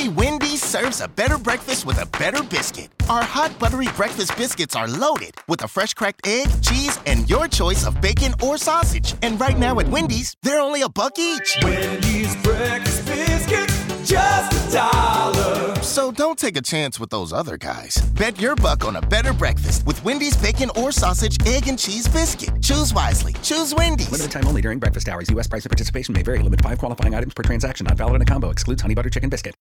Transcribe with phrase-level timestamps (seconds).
[0.00, 2.88] Only Wendy's serves a better breakfast with a better biscuit.
[3.10, 7.48] Our hot buttery breakfast biscuits are loaded with a fresh cracked egg, cheese, and your
[7.48, 9.14] choice of bacon or sausage.
[9.20, 11.58] And right now at Wendy's, they're only a buck each.
[11.62, 15.74] Wendy's breakfast biscuits, just a dollar.
[15.82, 18.00] So don't take a chance with those other guys.
[18.14, 22.08] Bet your buck on a better breakfast with Wendy's bacon or sausage, egg, and cheese
[22.08, 22.62] biscuit.
[22.62, 23.34] Choose wisely.
[23.42, 24.10] Choose Wendy's.
[24.10, 25.28] Limited time only during breakfast hours.
[25.28, 25.46] U.S.
[25.46, 26.38] price and participation may vary.
[26.38, 27.84] Limit five qualifying items per transaction.
[27.84, 28.48] Not valid in a combo.
[28.48, 29.54] Excludes honey butter chicken biscuit.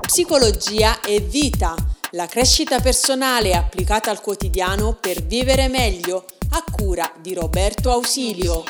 [0.00, 1.74] Psicologia e vita.
[2.12, 6.24] La crescita personale applicata al quotidiano per vivere meglio.
[6.50, 8.64] A cura di Roberto Ausilio.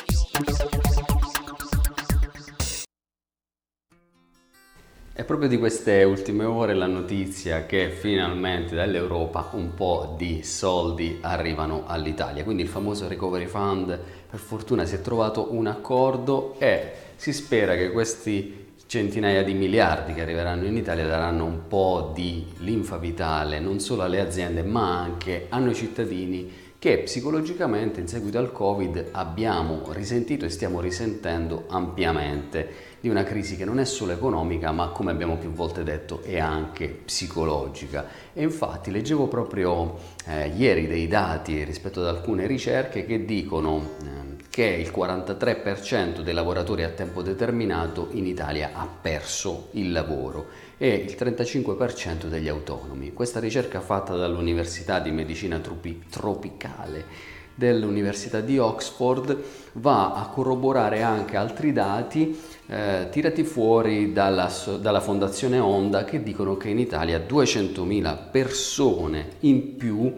[5.13, 11.19] È proprio di queste ultime ore la notizia che finalmente dall'Europa un po' di soldi
[11.21, 16.91] arrivano all'Italia, quindi il famoso Recovery Fund per fortuna si è trovato un accordo e
[17.17, 22.45] si spera che questi centinaia di miliardi che arriveranno in Italia daranno un po' di
[22.57, 28.37] linfa vitale non solo alle aziende ma anche a noi cittadini che psicologicamente in seguito
[28.37, 32.67] al Covid abbiamo risentito e stiamo risentendo ampiamente
[32.99, 36.39] di una crisi che non è solo economica, ma come abbiamo più volte detto è
[36.39, 38.07] anche psicologica.
[38.33, 44.40] E infatti leggevo proprio eh, ieri dei dati rispetto ad alcune ricerche che dicono eh,
[44.51, 50.89] che il 43% dei lavoratori a tempo determinato in Italia ha perso il lavoro e
[50.89, 53.13] il 35% degli autonomi.
[53.13, 59.37] Questa ricerca fatta dall'Università di Medicina Tropi- Tropicale dell'Università di Oxford
[59.73, 66.57] va a corroborare anche altri dati eh, tirati fuori dalla, dalla Fondazione Onda che dicono
[66.57, 70.13] che in Italia 200.000 persone in più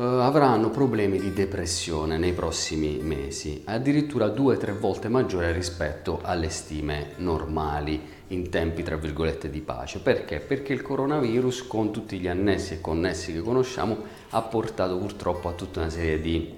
[0.00, 6.20] Uh, avranno problemi di depressione nei prossimi mesi, addirittura due o tre volte maggiore rispetto
[6.22, 9.98] alle stime normali in tempi tra virgolette di pace.
[9.98, 10.40] Perché?
[10.40, 13.98] Perché il coronavirus con tutti gli annessi e connessi che conosciamo
[14.30, 16.50] ha portato purtroppo a tutta una serie di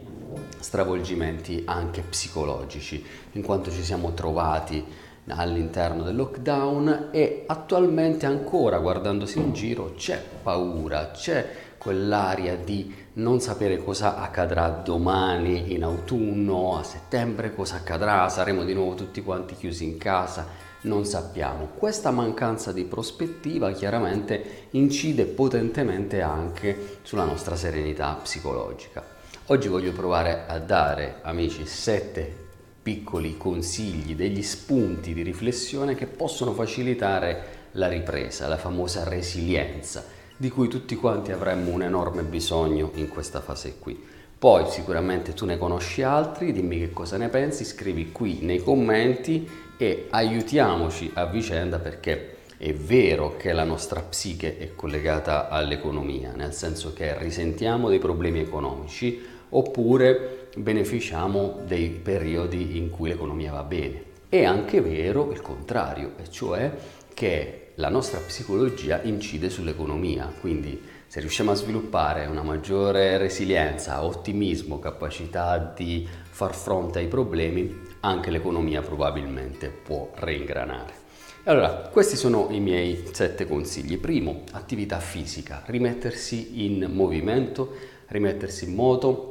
[0.60, 9.38] stravolgimenti anche psicologici, in quanto ci siamo trovati all'interno del lockdown e attualmente ancora guardandosi
[9.38, 16.84] in giro c'è paura, c'è quell'aria di non sapere cosa accadrà domani in autunno, a
[16.84, 20.46] settembre, cosa accadrà, saremo di nuovo tutti quanti chiusi in casa,
[20.82, 21.70] non sappiamo.
[21.76, 29.04] Questa mancanza di prospettiva chiaramente incide potentemente anche sulla nostra serenità psicologica.
[29.46, 32.32] Oggi voglio provare a dare, amici, sette
[32.80, 40.50] piccoli consigli, degli spunti di riflessione che possono facilitare la ripresa, la famosa resilienza di
[40.50, 44.00] cui tutti quanti avremmo un enorme bisogno in questa fase qui.
[44.38, 49.48] Poi sicuramente tu ne conosci altri, dimmi che cosa ne pensi, scrivi qui nei commenti
[49.76, 56.52] e aiutiamoci a vicenda perché è vero che la nostra psiche è collegata all'economia, nel
[56.52, 64.04] senso che risentiamo dei problemi economici oppure beneficiamo dei periodi in cui l'economia va bene.
[64.28, 66.72] È anche vero il contrario, e cioè
[67.14, 74.78] che la nostra psicologia incide sull'economia, quindi se riusciamo a sviluppare una maggiore resilienza, ottimismo,
[74.78, 81.00] capacità di far fronte ai problemi, anche l'economia probabilmente può reingranare.
[81.44, 83.98] Allora, questi sono i miei sette consigli.
[83.98, 87.76] Primo, attività fisica, rimettersi in movimento,
[88.08, 89.28] rimettersi in moto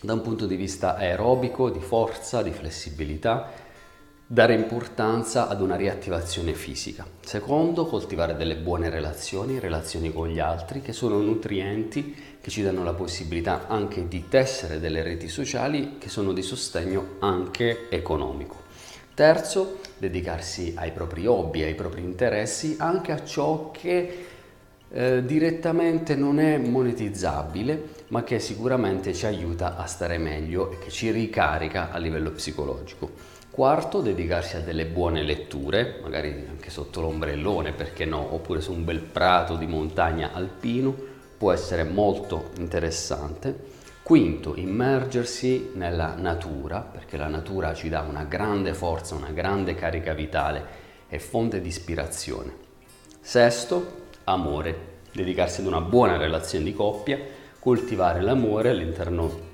[0.00, 3.66] da un punto di vista aerobico, di forza, di flessibilità
[4.30, 7.06] Dare importanza ad una riattivazione fisica.
[7.24, 12.84] Secondo, coltivare delle buone relazioni, relazioni con gli altri, che sono nutrienti che ci danno
[12.84, 18.56] la possibilità anche di tessere delle reti sociali che sono di sostegno anche economico.
[19.14, 24.26] Terzo, dedicarsi ai propri hobby, ai propri interessi, anche a ciò che
[24.90, 30.90] eh, direttamente non è monetizzabile, ma che sicuramente ci aiuta a stare meglio e che
[30.90, 33.37] ci ricarica a livello psicologico.
[33.58, 38.84] Quarto, dedicarsi a delle buone letture, magari anche sotto l'ombrellone, perché no, oppure su un
[38.84, 40.94] bel prato di montagna alpino,
[41.36, 43.52] può essere molto interessante.
[44.04, 50.12] Quinto, immergersi nella natura, perché la natura ci dà una grande forza, una grande carica
[50.14, 50.64] vitale
[51.08, 52.54] e fonte di ispirazione.
[53.18, 57.18] Sesto, amore, dedicarsi ad una buona relazione di coppia,
[57.58, 59.46] coltivare l'amore all'interno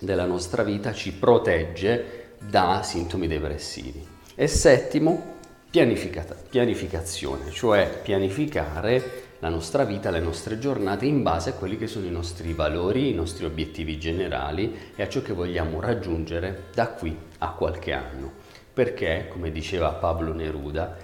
[0.00, 4.06] della nostra vita ci protegge da sintomi depressivi.
[4.34, 5.36] E settimo,
[5.70, 11.86] pianifica- pianificazione, cioè pianificare la nostra vita, le nostre giornate in base a quelli che
[11.86, 16.88] sono i nostri valori, i nostri obiettivi generali e a ciò che vogliamo raggiungere da
[16.88, 18.32] qui a qualche anno.
[18.72, 20.96] Perché, come diceva Pablo Neruda,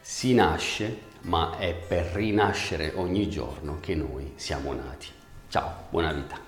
[0.00, 5.08] si nasce, ma è per rinascere ogni giorno che noi siamo nati.
[5.48, 6.46] Ciao, buona vita.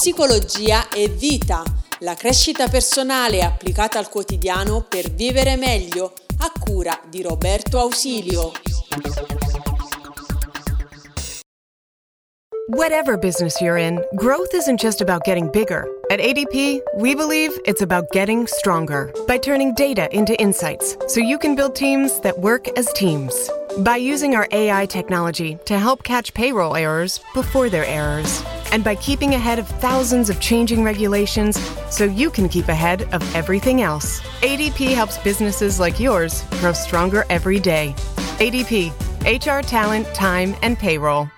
[0.00, 1.64] Psicologia e vita,
[2.02, 8.52] la crescita personale applicata al quotidiano per vivere meglio, a cura di Roberto Ausilio.
[12.68, 15.88] Whatever business you're in, growth isn't just about getting bigger.
[16.12, 21.38] At ADP, we believe it's about getting stronger by turning data into insights so you
[21.38, 23.50] can build teams that work as teams.
[23.78, 28.44] By using our AI technology to help catch payroll errors before they're errors.
[28.72, 31.58] And by keeping ahead of thousands of changing regulations
[31.90, 34.20] so you can keep ahead of everything else.
[34.42, 37.94] ADP helps businesses like yours grow stronger every day.
[38.38, 38.92] ADP,
[39.24, 41.30] HR talent, time, and payroll.